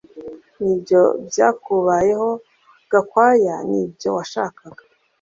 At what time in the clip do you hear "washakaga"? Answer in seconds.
4.17-4.83